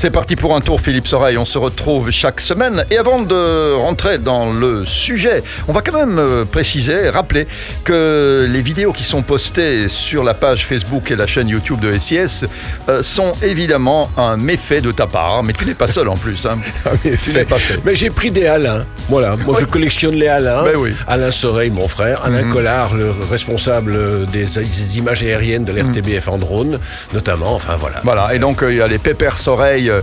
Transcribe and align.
C'est 0.00 0.08
parti 0.08 0.34
pour 0.34 0.56
un 0.56 0.62
tour, 0.62 0.80
Philippe 0.80 1.06
Soreille. 1.06 1.36
On 1.36 1.44
se 1.44 1.58
retrouve 1.58 2.10
chaque 2.10 2.40
semaine. 2.40 2.86
Et 2.90 2.96
avant 2.96 3.20
de 3.20 3.74
rentrer 3.74 4.16
dans 4.16 4.50
le 4.50 4.86
sujet, 4.86 5.42
on 5.68 5.72
va 5.72 5.82
quand 5.82 5.94
même 5.94 6.18
euh, 6.18 6.46
préciser, 6.46 7.10
rappeler 7.10 7.46
que 7.84 8.48
les 8.50 8.62
vidéos 8.62 8.94
qui 8.94 9.04
sont 9.04 9.20
postées 9.20 9.90
sur 9.90 10.24
la 10.24 10.32
page 10.32 10.64
Facebook 10.64 11.10
et 11.10 11.16
la 11.16 11.26
chaîne 11.26 11.48
YouTube 11.48 11.80
de 11.80 11.98
SIS 11.98 12.46
euh, 12.88 13.02
sont 13.02 13.34
évidemment 13.42 14.10
un 14.16 14.38
méfait 14.38 14.80
de 14.80 14.90
ta 14.90 15.06
part. 15.06 15.42
Mais 15.42 15.52
tu 15.52 15.66
n'es 15.66 15.74
pas 15.74 15.86
seul 15.86 16.08
en 16.08 16.16
plus. 16.16 16.46
Hein. 16.46 16.58
Pas 17.50 17.58
fait. 17.58 17.78
Mais 17.84 17.94
j'ai 17.94 18.08
pris 18.08 18.30
des 18.30 18.46
Alain. 18.46 18.86
Voilà, 19.10 19.36
moi 19.36 19.54
je 19.60 19.66
collectionne 19.66 20.14
les 20.14 20.28
Alain. 20.28 20.62
Ben 20.62 20.76
oui. 20.76 20.94
Alain 21.08 21.30
Soreille, 21.30 21.68
mon 21.68 21.88
frère. 21.88 22.24
Alain 22.24 22.48
Collard, 22.48 22.94
le 22.94 23.12
responsable 23.30 24.24
des, 24.32 24.44
des 24.44 24.96
images 24.96 25.22
aériennes 25.22 25.64
de 25.64 25.72
l'RTBF 25.72 26.28
en 26.28 26.38
drone, 26.38 26.78
notamment. 27.12 27.54
Enfin 27.54 27.76
voilà. 27.78 28.00
Voilà, 28.02 28.34
et 28.34 28.38
donc 28.38 28.62
euh, 28.62 28.72
il 28.72 28.78
y 28.78 28.80
a 28.80 28.86
les 28.86 28.98
Pépères 28.98 29.36
Soreilles 29.36 29.89
euh, 29.90 30.00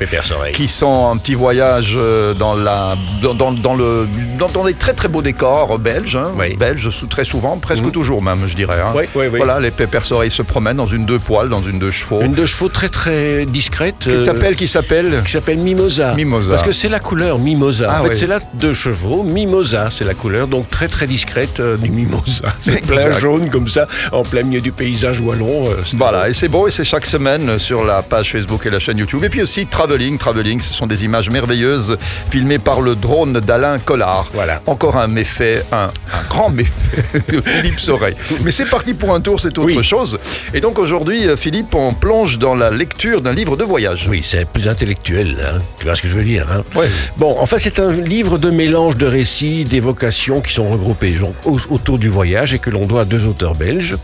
qui 0.54 0.67
sont 0.67 1.09
un 1.11 1.17
petit 1.17 1.35
voyage 1.35 1.93
euh, 1.96 2.33
dans, 2.33 2.54
la, 2.55 2.96
dans, 3.21 3.33
dans, 3.33 3.51
dans 3.51 3.75
le, 3.75 4.07
dans, 4.37 4.47
dans 4.50 4.63
des 4.65 4.73
très 4.73 4.93
très 4.93 5.07
beaux 5.07 5.21
décors 5.21 5.79
belges, 5.79 6.15
hein, 6.15 6.33
Oui. 6.37 6.51
Mhm. 6.51 6.57
belges 6.57 6.89
très 7.10 7.23
souvent, 7.23 7.57
presque 7.57 7.89
toujours 7.91 8.21
même, 8.21 8.47
je 8.47 8.55
dirais. 8.55 8.79
hein. 8.82 8.93
Oui, 8.96 9.04
oui, 9.15 9.25
oui. 9.32 9.37
Voilà, 9.37 9.60
les 9.60 9.71
Pépères 9.71 10.05
Soreilles 10.05 10.32
se 10.32 10.41
promènent 10.41 10.77
dans 10.77 10.86
une 10.86 11.05
deux 11.05 11.19
poils, 11.19 11.50
dans 11.50 11.61
une 11.61 11.79
deux 11.79 11.91
chevaux. 11.91 12.21
Une 12.21 12.33
de 12.33 12.46
chevaux 12.46 12.69
très 12.69 12.89
très 12.89 13.46
discrète. 13.46 13.96
Qui 14.00 14.10
euh, 14.11 14.23
s'appelle, 14.23 14.55
qui 14.55 14.68
s'appelle 14.68 15.21
qui 15.25 15.32
s'appelle 15.32 15.57
Mimosa. 15.57 16.13
Mimosa. 16.15 16.51
Parce 16.51 16.63
que 16.63 16.71
c'est 16.71 16.89
la 16.89 16.99
couleur 16.99 17.39
Mimosa. 17.39 17.88
Ah 17.89 18.01
en 18.01 18.05
fait, 18.05 18.15
c'est 18.15 18.27
là 18.27 18.39
deux 18.55 18.74
chevaux. 18.74 19.24
Mimosa, 19.24 19.89
c'est 19.91 20.05
la 20.05 20.13
couleur, 20.13 20.47
donc 20.47 20.69
très 20.69 20.88
très 20.88 21.07
discrète 21.07 21.61
du 21.61 21.89
Mimosa. 21.89 22.47
C'est 22.61 22.85
plein 22.85 23.11
jaune 23.11 23.49
comme 23.49 23.68
ça, 23.68 23.88
en 24.11 24.24
plein 24.24 24.43
milieu 24.43 24.61
du 24.61 24.71
paysage 24.71 25.19
wallon. 25.21 25.69
Voilà, 25.96 26.27
et 26.29 26.33
c'est 26.33 26.47
beau, 26.47 26.68
et 26.68 26.71
c'est 26.71 26.83
chaque 26.83 27.05
semaine 27.05 27.57
sur 27.60 27.83
la 27.85 28.01
page 28.01 28.32
Facebook 28.32 28.65
et 28.65 28.69
la 28.69 28.79
chaîne 28.79 28.97
YouTube. 28.97 29.24
Et 29.24 29.29
puis 29.29 29.41
aussi 29.41 29.65
Traveling. 29.77 30.17
Traveling, 30.17 30.59
ce 30.59 30.73
sont 30.73 30.87
des 30.87 31.05
images 31.05 31.29
merveilleuses 31.29 31.97
filmées 32.31 32.58
par 32.58 32.81
le 32.81 32.95
drone 32.95 33.33
d'Alain 33.39 33.77
Collard. 33.77 34.25
Voilà. 34.33 34.59
Encore 34.65 34.97
un 34.97 35.05
méfait, 35.05 35.63
un, 35.71 35.85
un 35.85 36.23
grand 36.29 36.49
méfait 36.49 37.21
de 37.31 37.41
Philippe 37.41 37.79
Soreille. 37.79 38.15
Mais 38.43 38.49
c'est 38.49 38.65
parti 38.65 38.95
pour 38.95 39.13
un 39.13 39.21
tour, 39.21 39.39
c'est 39.39 39.55
autre 39.59 39.67
Oui. 39.77 39.83
chose. 39.83 40.17
Et 40.55 40.61
donc 40.61 40.79
aujourd'hui, 40.79 41.27
euh, 41.27 41.37
Philippe, 41.37 41.75
on 41.75 41.93
plonge 41.93 42.39
dans 42.39 42.55
la 42.55 42.71
lecture 42.71 43.21
d'un 43.21 43.33
livre 43.33 43.55
de 43.55 43.63
voyage. 43.63 44.07
Oui, 44.09 44.21
c'est 44.25 44.49
plus 44.49 44.67
intellectuel, 44.67 45.37
hein. 45.45 45.59
tu 45.77 45.85
vois 45.85 45.93
ce 45.95 46.02
que 46.02 46.07
je 46.07 46.15
veux 46.15 46.23
dire. 46.23 46.47
hein. 46.52 46.63
Ouais. 46.75 46.87
Bon, 47.17 47.35
enfin, 47.39 47.57
c'est 47.59 47.80
un 47.80 47.91
livre 47.91 48.39
de 48.39 48.49
mélange 48.49 48.97
de 48.97 49.05
récits, 49.05 49.63
d'évocations 49.63 50.41
qui 50.41 50.53
sont 50.53 50.67
regroupés 50.69 51.11
donc, 51.11 51.35
au- 51.45 51.59
autour 51.69 51.99
du 51.99 52.09
voyage 52.09 52.52
et 52.55 52.57
que 52.57 52.71
l'on 52.71 52.87
doit 52.87 53.02
à 53.02 53.05
deux 53.05 53.27
auteurs 53.27 53.53
belges. 53.53 53.95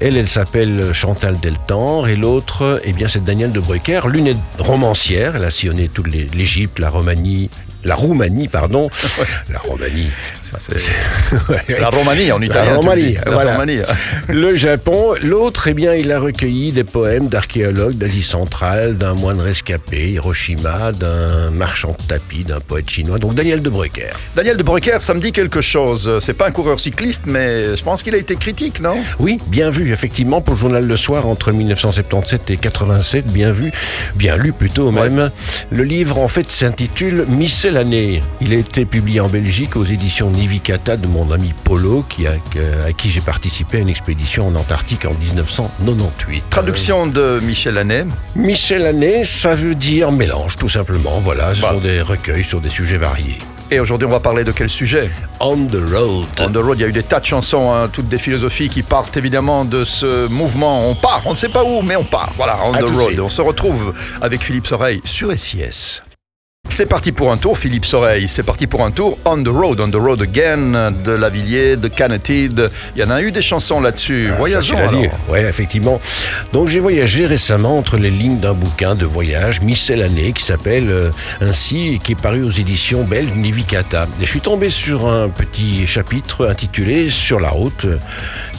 Elle, 0.00 0.16
elle 0.16 0.26
s'appelle 0.28 0.94
Chantal 0.94 1.38
Deltan 1.38 2.06
et 2.06 2.16
l'autre, 2.16 2.80
eh 2.84 2.94
bien, 2.94 3.08
c'est 3.08 3.22
Daniel 3.22 3.52
de 3.52 3.60
Brucker. 3.60 4.00
L'une 4.08 4.28
est 4.28 4.36
romancière, 4.58 5.17
elle 5.18 5.44
a 5.44 5.50
sillonné 5.50 5.88
toute 5.88 6.08
l'Égypte, 6.08 6.78
la 6.78 6.90
Roumanie. 6.90 7.50
La 7.88 7.94
Roumanie, 7.94 8.48
pardon. 8.48 8.90
La 9.50 9.60
Roumanie. 9.60 10.10
La 11.80 11.88
Roumanie 11.88 12.30
en 12.32 12.42
italien. 12.42 12.72
La 12.72 12.76
Roumanie. 12.76 13.16
La. 13.76 13.86
Le 14.28 14.54
Japon. 14.56 15.14
L'autre, 15.22 15.68
eh 15.68 15.74
bien, 15.74 15.94
il 15.94 16.12
a 16.12 16.20
recueilli 16.20 16.72
des 16.72 16.84
poèmes 16.84 17.28
d'archéologues 17.28 17.96
d'Asie 17.96 18.22
centrale, 18.22 18.98
d'un 18.98 19.14
moine 19.14 19.40
rescapé, 19.40 20.10
Hiroshima, 20.10 20.92
d'un 20.92 21.50
marchand 21.50 21.96
de 21.98 22.06
tapis, 22.06 22.44
d'un 22.44 22.60
poète 22.60 22.90
chinois. 22.90 23.18
Donc 23.18 23.34
Daniel 23.34 23.62
de 23.62 23.70
Brucker. 23.70 24.10
Daniel 24.36 24.58
de 24.58 24.62
Brucker, 24.62 24.98
ça 25.00 25.14
me 25.14 25.20
dit 25.20 25.32
quelque 25.32 25.62
chose. 25.62 26.18
C'est 26.20 26.36
pas 26.36 26.48
un 26.48 26.52
coureur 26.52 26.78
cycliste, 26.78 27.22
mais 27.24 27.74
je 27.74 27.82
pense 27.82 28.02
qu'il 28.02 28.14
a 28.14 28.18
été 28.18 28.36
critique, 28.36 28.80
non? 28.80 28.98
Oui, 29.18 29.38
bien 29.46 29.70
vu, 29.70 29.94
effectivement, 29.94 30.42
pour 30.42 30.54
le 30.54 30.60
journal 30.60 30.86
Le 30.86 30.96
Soir 30.98 31.26
entre 31.26 31.52
1977 31.52 32.50
et 32.50 32.58
87, 32.58 33.28
bien 33.28 33.50
vu, 33.50 33.72
bien 34.14 34.36
lu 34.36 34.52
plutôt 34.52 34.90
même. 34.90 35.30
Le 35.70 35.84
livre, 35.84 36.18
en 36.18 36.28
fait, 36.28 36.50
s'intitule 36.50 37.24
Il 38.40 38.52
a 38.52 38.56
été 38.56 38.84
publié 38.84 39.20
en 39.20 39.28
Belgique 39.28 39.76
aux 39.76 39.84
éditions 39.84 40.30
Nivikata 40.30 40.96
de 40.96 41.06
mon 41.06 41.30
ami 41.30 41.52
Polo, 41.64 42.04
qui 42.08 42.26
a- 42.26 42.32
à 42.86 42.92
qui 42.92 43.08
j'ai 43.10 43.20
participé 43.20 43.78
à 43.78 43.80
une 43.80 43.88
expédition 43.88 44.48
en 44.48 44.54
Antarctique 44.56 45.04
en 45.04 45.14
1998. 45.14 46.44
Traduction 46.50 47.06
de 47.06 47.38
Michel 47.42 47.78
Hannet. 47.78 48.06
Miscellanée, 48.34 49.24
ça 49.24 49.54
veut 49.54 49.74
dire 49.76 50.10
mélange, 50.10 50.56
tout 50.56 50.68
simplement. 50.68 51.20
Voilà, 51.22 51.54
ce 51.54 51.60
Voilà. 51.60 51.76
sont 51.76 51.80
des 51.82 52.02
recueils 52.02 52.42
sur 52.44 52.60
des 52.60 52.68
sujets 52.70 52.96
variés. 52.98 53.38
Et 53.70 53.78
aujourd'hui, 53.80 54.06
on 54.08 54.10
va 54.10 54.20
parler 54.20 54.44
de 54.44 54.50
quel 54.52 54.70
sujet? 54.70 55.10
On 55.40 55.56
the 55.66 55.74
road. 55.92 56.26
On 56.40 56.48
the 56.50 56.56
road, 56.56 56.78
il 56.78 56.80
y 56.80 56.84
a 56.84 56.88
eu 56.88 56.92
des 56.92 57.02
tas 57.02 57.20
de 57.20 57.26
chansons, 57.26 57.70
hein, 57.72 57.88
toutes 57.92 58.08
des 58.08 58.16
philosophies 58.18 58.70
qui 58.70 58.82
partent 58.82 59.16
évidemment 59.18 59.64
de 59.66 59.84
ce 59.84 60.26
mouvement. 60.26 60.88
On 60.88 60.94
part, 60.94 61.22
on 61.26 61.32
ne 61.32 61.36
sait 61.36 61.50
pas 61.50 61.62
où, 61.62 61.82
mais 61.82 61.94
on 61.94 62.04
part. 62.04 62.32
Voilà, 62.36 62.58
on 62.64 62.72
À 62.72 62.78
the 62.82 62.90
road. 62.90 63.06
suite. 63.08 63.20
On 63.20 63.28
se 63.28 63.42
retrouve 63.42 63.92
avec 64.22 64.42
Philippe 64.42 64.66
Soreille 64.66 65.00
sur 65.04 65.30
SIS. 65.38 66.00
C'est 66.70 66.86
parti 66.86 67.10
pour 67.12 67.32
un 67.32 67.36
tour, 67.36 67.58
Philippe 67.58 67.84
Soreille. 67.86 68.28
C'est 68.28 68.42
parti 68.44 68.66
pour 68.68 68.84
un 68.84 68.90
tour 68.92 69.18
on 69.24 69.42
the 69.42 69.48
road, 69.48 69.80
on 69.80 69.90
the 69.90 69.96
road 69.96 70.20
again, 70.22 70.92
de 70.92 71.10
Lavillier, 71.12 71.76
de 71.76 71.88
Canetid. 71.88 72.70
Il 72.94 73.02
y 73.02 73.04
en 73.04 73.10
a 73.10 73.20
eu 73.20 73.32
des 73.32 73.42
chansons 73.42 73.80
là-dessus. 73.80 74.30
Voyageons 74.38 74.76
Ah, 74.78 74.88
dit. 74.88 75.08
Ouais, 75.28 75.42
effectivement. 75.42 76.00
Donc 76.52 76.68
j'ai 76.68 76.78
voyagé 76.78 77.26
récemment 77.26 77.76
entre 77.78 77.96
les 77.96 78.10
lignes 78.10 78.38
d'un 78.38 78.52
bouquin 78.54 78.94
de 78.94 79.06
voyage 79.06 79.60
miscellanée 79.60 80.32
qui 80.32 80.44
s'appelle 80.44 80.88
euh, 80.90 81.10
ainsi 81.40 81.94
et 81.94 81.98
qui 81.98 82.12
est 82.12 82.20
paru 82.20 82.44
aux 82.44 82.50
éditions 82.50 83.02
belges 83.02 83.32
Nivikata. 83.34 84.06
Et 84.20 84.26
je 84.26 84.30
suis 84.30 84.40
tombé 84.40 84.70
sur 84.70 85.08
un 85.08 85.28
petit 85.28 85.86
chapitre 85.86 86.46
intitulé 86.48 87.10
Sur 87.10 87.40
la 87.40 87.48
route. 87.48 87.86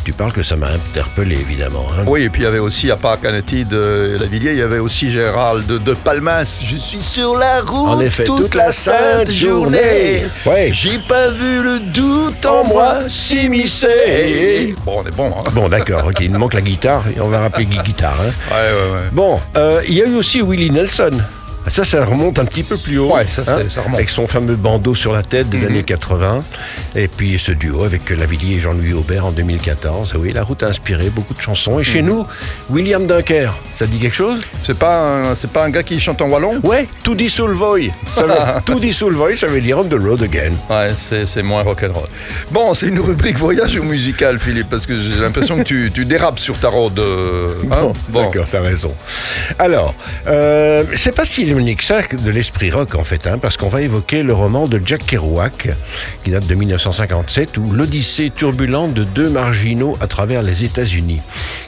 Tu 0.05 0.13
parles 0.13 0.33
que 0.33 0.41
ça 0.43 0.55
m'a 0.55 0.67
interpellé 0.69 1.35
évidemment. 1.35 1.85
hein. 1.97 2.03
Oui, 2.07 2.23
et 2.23 2.29
puis 2.29 2.41
il 2.41 2.45
y 2.45 2.47
avait 2.47 2.57
aussi, 2.59 2.89
à 2.89 2.95
part 2.95 3.19
Canetid 3.21 3.71
et 3.71 4.17
Lavillier, 4.17 4.51
il 4.53 4.57
y 4.57 4.61
avait 4.61 4.79
aussi 4.79 5.11
Gérald 5.11 5.67
de, 5.67 5.77
de 5.77 5.93
Palmas. 5.93 6.63
Je 6.65 6.77
suis 6.77 7.01
sur 7.03 7.35
la 7.37 7.61
route 7.61 7.89
En 7.89 7.99
effet, 7.99 8.23
toute, 8.23 8.55
la 8.55 8.71
sainte 8.71 9.29
journée. 9.31 10.25
Ouais. 10.45 10.69
J'ai 10.71 10.97
pas 10.99 11.29
vu 11.29 11.61
le 11.61 11.79
doute 11.79 12.43
en 12.45 12.63
moi 12.63 12.99
s'immiscer. 13.07 14.75
Bon, 14.85 15.03
on 15.03 15.07
est 15.07 15.15
bon, 15.15 15.27
hein 15.29 15.49
Bon, 15.53 15.69
d'accord, 15.69 16.05
ok, 16.07 16.17
il 16.21 16.31
me 16.31 16.37
manque 16.37 16.53
la 16.53 16.61
guitare, 16.61 17.03
et 17.15 17.19
on 17.21 17.27
va 17.29 17.39
rappeler 17.41 17.65
guitare. 17.65 18.17
hein. 18.21 18.31
Ouais, 18.51 18.55
ouais, 18.71 18.97
ouais. 18.99 19.07
Bon, 19.11 19.39
euh, 19.55 19.81
il 19.87 19.93
y 19.95 20.01
a 20.01 20.05
eu 20.05 20.15
aussi 20.15 20.41
Willie 20.41 20.71
Nelson. 20.71 21.11
Ça, 21.67 21.83
ça 21.83 22.03
remonte 22.03 22.39
un 22.39 22.45
petit 22.45 22.63
peu 22.63 22.77
plus 22.77 22.97
haut. 22.97 23.13
hein, 23.13 23.19
Ouais, 23.19 23.27
ça, 23.27 23.45
ça 23.45 23.81
remonte. 23.81 23.95
Avec 23.97 24.09
son 24.09 24.25
fameux 24.27 24.55
bandeau 24.55 24.95
sur 24.95 25.11
la 25.13 25.21
tête 25.23 25.49
des 25.49 25.65
années 25.65 25.83
80. 25.83 26.41
Et 26.95 27.07
puis 27.07 27.37
ce 27.37 27.51
duo 27.51 27.83
avec 27.83 28.09
Lavillier 28.09 28.55
et 28.55 28.59
Jean-Louis 28.59 28.93
Aubert 28.93 29.25
en 29.25 29.31
2014. 29.31 30.15
Oui, 30.17 30.31
la 30.33 30.43
route 30.43 30.63
a 30.63 30.67
inspiré 30.67 31.09
beaucoup 31.09 31.33
de 31.33 31.41
chansons. 31.41 31.79
Et 31.79 31.83
chez 31.83 32.01
nous, 32.01 32.25
William 32.69 33.05
Dunker, 33.05 33.53
ça 33.75 33.85
dit 33.85 33.99
quelque 33.99 34.15
chose? 34.15 34.39
C'est 34.63 34.77
pas, 34.77 35.31
un- 35.31 35.35
pas 35.53 35.65
un 35.65 35.69
gars 35.69 35.83
qui 35.83 35.99
chante 35.99 36.21
en 36.21 36.29
wallon? 36.29 36.59
Ouais, 36.63 36.87
tout 37.03 37.13
dit 37.15 37.29
sous 37.29 37.45
le 37.47 37.53
voy. 37.53 37.91
Ça 38.15 38.23
veut, 38.25 38.33
tout 38.65 38.79
dit 38.79 38.93
sous 38.93 39.09
le 39.09 39.15
voy, 39.15 39.37
ça 39.37 39.47
veut 39.47 39.61
dire 39.61 39.77
on 39.79 39.83
the 39.83 39.93
road 40.01 40.23
again. 40.23 40.53
Ouais, 40.69 40.93
c'est, 40.95 41.41
moins 41.43 41.61
rock'n'roll. 41.63 42.07
Bon, 42.51 42.73
c'est 42.73 42.87
une 42.87 42.99
rubrique 42.99 43.37
voyage 43.37 43.75
ou 43.77 43.83
musical, 43.83 44.39
Philippe, 44.39 44.69
parce 44.69 44.85
que 44.85 44.95
j'ai 44.95 45.19
l'impression 45.21 45.57
que 45.57 45.63
tu, 45.63 45.91
tu 45.93 46.05
dérapes 46.05 46.39
sur 46.39 46.57
ta 46.57 46.69
road. 46.69 46.97
euh, 46.99 47.53
hein? 47.71 47.91
Bon, 48.09 48.23
d'accord, 48.23 48.47
t'as 48.49 48.61
raison. 48.61 48.93
Alors, 49.59 49.93
euh, 50.27 50.83
c'est 50.95 51.15
pas 51.15 51.25
si 51.25 51.45
éloigné 51.59 51.75
que 51.75 51.83
ça 51.83 51.99
de 52.01 52.31
l'esprit 52.31 52.71
rock 52.71 52.95
en 52.95 53.03
fait, 53.03 53.27
hein, 53.27 53.37
parce 53.37 53.57
qu'on 53.57 53.67
va 53.67 53.81
évoquer 53.81 54.23
le 54.23 54.33
roman 54.33 54.65
de 54.65 54.79
Jack 54.85 55.05
Kerouac, 55.05 55.67
qui 56.23 56.29
date 56.29 56.47
de 56.47 56.55
1957, 56.55 57.57
ou 57.57 57.71
l'odyssée 57.71 58.31
turbulente 58.33 58.93
de 58.93 59.03
deux 59.03 59.29
marginaux 59.29 59.97
à 59.99 60.07
travers 60.07 60.41
les 60.41 60.63
États-Unis. 60.63 61.19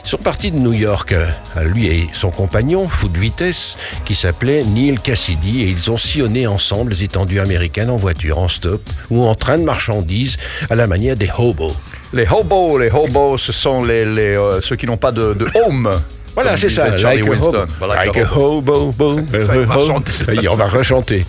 Ils 0.02 0.08
sont 0.08 0.16
partis 0.16 0.50
de 0.50 0.56
New 0.56 0.72
York, 0.72 1.14
lui 1.62 1.88
et 1.88 2.08
son 2.14 2.30
compagnon, 2.30 2.88
fou 2.88 3.08
de 3.08 3.18
vitesse, 3.18 3.76
qui 4.06 4.14
s'appelait 4.14 4.64
Neil 4.64 4.96
Cassidy, 4.96 5.60
et 5.60 5.68
ils 5.68 5.90
ont 5.90 5.98
sillonné 5.98 6.46
ensemble 6.46 6.92
les 6.92 7.04
étendues 7.04 7.40
américaines 7.40 7.90
en 7.90 7.96
voiture, 7.96 8.38
en 8.38 8.48
stop, 8.48 8.80
ou 9.10 9.24
en 9.24 9.34
train 9.34 9.58
de 9.58 9.64
marchandises, 9.64 10.38
à 10.70 10.74
la 10.74 10.86
manière 10.86 11.16
des 11.16 11.28
hobos. 11.36 11.76
Les 12.14 12.26
hobos, 12.26 12.78
les 12.78 12.90
hobos, 12.90 13.36
ce 13.36 13.52
sont 13.52 13.84
les, 13.84 14.06
euh, 14.06 14.62
ceux 14.62 14.76
qui 14.76 14.86
n'ont 14.86 14.96
pas 14.96 15.12
de 15.12 15.46
home. 15.54 15.90
Voilà, 16.34 16.56
c'est 16.56 16.70
ça, 16.70 16.84
like 17.14 17.26
a 17.26 17.30
hobo. 17.50 17.66
Like 17.94 18.16
a 18.16 18.38
hobo, 18.38 18.94
on 20.50 20.54
va 20.56 20.66
rechanter. 20.66 21.24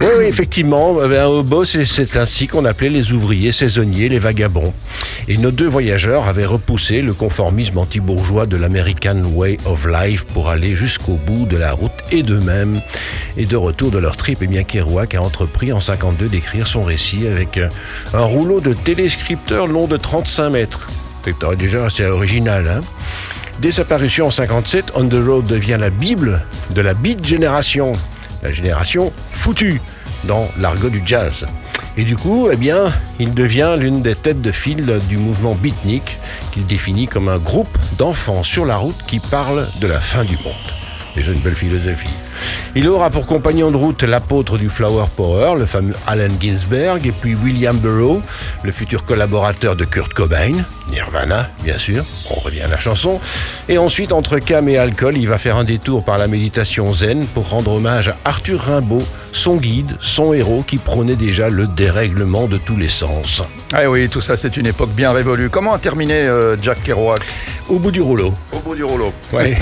Oui, 0.00 0.06
oui, 0.18 0.24
effectivement, 0.26 0.96
euh, 1.00 1.08
ben, 1.08 1.22
un 1.22 1.26
hobo, 1.26 1.64
c'est- 1.64 1.84
c'est 1.84 2.16
ainsi 2.16 2.46
qu'on 2.46 2.64
appelait 2.64 2.88
les 2.90 3.12
ouvriers 3.12 3.50
saisonniers, 3.50 4.08
les 4.08 4.18
vagabonds. 4.18 4.72
Et 5.26 5.36
nos 5.38 5.50
deux 5.50 5.66
voyageurs 5.66 6.28
avaient 6.28 6.44
repoussé 6.46 7.02
le 7.02 7.12
conformisme 7.12 7.78
anti-bourgeois 7.78 8.46
de 8.46 8.56
l'American 8.56 9.22
Way 9.34 9.58
of 9.64 9.86
Life 9.86 10.24
pour 10.26 10.48
aller 10.48 10.76
jusqu'au 10.76 11.14
bout 11.14 11.46
de 11.46 11.56
la 11.56 11.72
route 11.72 11.90
et 12.12 12.22
d'eux-mêmes. 12.22 12.80
Et 13.36 13.46
de 13.46 13.56
retour 13.56 13.90
de 13.90 13.98
leur 13.98 14.16
trip, 14.16 14.38
eh 14.42 14.46
bien, 14.46 14.62
Kerouac 14.62 15.14
a 15.14 15.22
entrepris 15.22 15.72
en 15.72 15.80
52 15.80 16.28
d'écrire 16.28 16.66
son 16.68 16.84
récit 16.84 17.26
avec 17.26 17.56
euh, 17.58 17.68
un 18.14 18.22
rouleau 18.22 18.60
de 18.60 18.74
téléscripteur 18.74 19.66
long 19.66 19.86
de 19.86 19.96
35 19.96 20.50
mètres. 20.50 20.86
C'est 21.24 21.34
déjà 21.58 21.86
assez 21.86 22.04
original, 22.04 22.68
hein 22.68 22.80
Dès 23.58 23.72
sa 23.72 23.84
parution 23.84 24.26
en 24.26 24.30
57, 24.30 24.92
On 24.94 25.08
the 25.08 25.14
Road 25.14 25.46
devient 25.46 25.78
la 25.80 25.88
Bible 25.88 26.44
de 26.74 26.82
la 26.82 26.92
Beat 26.92 27.24
Génération, 27.24 27.92
la 28.42 28.52
génération 28.52 29.12
foutue 29.30 29.80
dans 30.24 30.46
l'argot 30.58 30.90
du 30.90 31.00
jazz. 31.06 31.46
Et 31.96 32.04
du 32.04 32.18
coup, 32.18 32.48
eh 32.52 32.56
bien, 32.56 32.92
il 33.18 33.32
devient 33.32 33.76
l'une 33.78 34.02
des 34.02 34.14
têtes 34.14 34.42
de 34.42 34.52
file 34.52 34.98
du 35.08 35.16
mouvement 35.16 35.54
beatnik, 35.54 36.18
qu'il 36.52 36.66
définit 36.66 37.08
comme 37.08 37.30
un 37.30 37.38
groupe 37.38 37.78
d'enfants 37.96 38.42
sur 38.42 38.66
la 38.66 38.76
route 38.76 39.02
qui 39.06 39.20
parlent 39.20 39.70
de 39.80 39.86
la 39.86 40.00
fin 40.00 40.24
du 40.24 40.36
monde. 40.44 40.52
Déjà 41.14 41.32
une 41.32 41.40
belle 41.40 41.54
philosophie. 41.54 42.14
Il 42.74 42.88
aura 42.88 43.10
pour 43.10 43.26
compagnon 43.26 43.70
de 43.70 43.76
route 43.76 44.02
l'apôtre 44.02 44.58
du 44.58 44.68
Flower 44.68 45.06
Power, 45.14 45.54
le 45.58 45.66
fameux 45.66 45.94
Allen 46.06 46.32
Ginsberg, 46.40 47.06
et 47.06 47.12
puis 47.12 47.34
William 47.34 47.76
Burroughs, 47.76 48.22
le 48.62 48.72
futur 48.72 49.04
collaborateur 49.04 49.76
de 49.76 49.84
Kurt 49.84 50.12
Cobain, 50.12 50.52
Nirvana, 50.90 51.50
bien 51.64 51.78
sûr, 51.78 52.04
on 52.30 52.40
revient 52.40 52.62
à 52.62 52.68
la 52.68 52.78
chanson. 52.78 53.20
Et 53.68 53.78
ensuite, 53.78 54.12
entre 54.12 54.38
cam 54.38 54.68
et 54.68 54.78
alcool, 54.78 55.16
il 55.16 55.28
va 55.28 55.38
faire 55.38 55.56
un 55.56 55.64
détour 55.64 56.04
par 56.04 56.18
la 56.18 56.28
méditation 56.28 56.92
zen 56.92 57.26
pour 57.26 57.48
rendre 57.48 57.72
hommage 57.72 58.08
à 58.08 58.16
Arthur 58.24 58.60
Rimbaud, 58.60 59.02
son 59.36 59.56
guide, 59.56 59.96
son 60.00 60.32
héros, 60.32 60.64
qui 60.66 60.78
prônait 60.78 61.16
déjà 61.16 61.48
le 61.48 61.66
dérèglement 61.66 62.46
de 62.46 62.56
tous 62.56 62.76
les 62.76 62.88
sens. 62.88 63.42
Ah 63.72 63.88
oui, 63.90 64.08
tout 64.08 64.20
ça, 64.20 64.36
c'est 64.36 64.56
une 64.56 64.66
époque 64.66 64.90
bien 64.90 65.12
révolue. 65.12 65.50
Comment 65.50 65.74
a 65.74 65.78
terminé 65.78 66.14
euh, 66.14 66.56
Jack 66.60 66.82
Kerouac? 66.82 67.22
Au 67.68 67.78
bout 67.78 67.90
du 67.90 68.00
rouleau. 68.00 68.32
Au 68.52 68.58
bout 68.60 68.74
du 68.74 68.84
rouleau. 68.84 69.12
Ouais. 69.32 69.56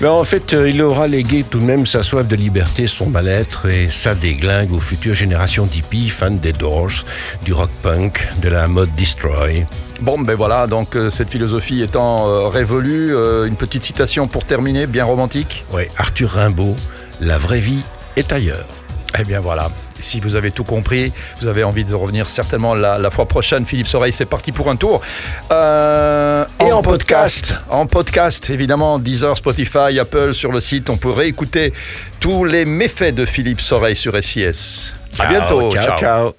Mais 0.00 0.08
en 0.08 0.24
fait, 0.24 0.54
euh, 0.54 0.68
il 0.68 0.80
aura 0.82 1.06
légué 1.06 1.44
tout 1.48 1.58
de 1.58 1.64
même 1.64 1.86
sa 1.86 2.02
soif 2.02 2.26
de 2.26 2.36
liberté, 2.36 2.86
son 2.86 3.08
mal-être 3.08 3.68
et 3.68 3.88
sa 3.88 4.14
déglingue 4.14 4.72
aux 4.72 4.80
futures 4.80 5.14
générations 5.14 5.66
d'hippies, 5.66 6.08
fans 6.08 6.30
des 6.30 6.52
Doors, 6.52 7.04
du 7.44 7.52
rock 7.52 7.70
punk, 7.82 8.26
de 8.42 8.48
la 8.48 8.66
mode 8.68 8.94
destroy. 8.94 9.66
Bon, 10.00 10.18
ben 10.18 10.34
voilà, 10.34 10.66
donc 10.66 10.96
euh, 10.96 11.10
cette 11.10 11.28
philosophie 11.28 11.82
étant 11.82 12.26
euh, 12.26 12.48
révolue, 12.48 13.14
euh, 13.14 13.44
une 13.44 13.56
petite 13.56 13.84
citation 13.84 14.28
pour 14.28 14.44
terminer, 14.44 14.86
bien 14.86 15.04
romantique? 15.04 15.64
Ouais, 15.72 15.90
Arthur 15.98 16.30
Rimbaud, 16.30 16.74
la 17.20 17.36
vraie 17.36 17.60
vie 17.60 17.84
est 18.16 18.32
ailleurs. 18.32 18.79
Eh 19.18 19.24
bien 19.24 19.40
voilà, 19.40 19.68
si 19.98 20.20
vous 20.20 20.36
avez 20.36 20.50
tout 20.50 20.64
compris, 20.64 21.12
vous 21.40 21.48
avez 21.48 21.64
envie 21.64 21.84
de 21.84 21.94
revenir 21.94 22.28
certainement 22.28 22.74
la, 22.74 22.98
la 22.98 23.10
fois 23.10 23.26
prochaine. 23.26 23.66
Philippe 23.66 23.88
Soreille, 23.88 24.12
c'est 24.12 24.26
parti 24.26 24.52
pour 24.52 24.70
un 24.70 24.76
tour. 24.76 25.00
Euh, 25.50 26.44
Et 26.64 26.72
en 26.72 26.82
podcast. 26.82 27.56
En 27.68 27.86
podcast, 27.86 28.50
évidemment, 28.50 28.98
Deezer, 28.98 29.36
Spotify, 29.36 29.98
Apple, 29.98 30.32
sur 30.32 30.52
le 30.52 30.60
site. 30.60 30.90
On 30.90 30.96
peut 30.96 31.10
réécouter 31.10 31.72
tous 32.20 32.44
les 32.44 32.64
méfaits 32.64 33.14
de 33.14 33.24
Philippe 33.24 33.60
Soreille 33.60 33.96
sur 33.96 34.12
SIS. 34.22 34.94
À 35.18 35.26
bientôt. 35.26 35.70
ciao. 35.72 35.96
ciao. 35.98 36.30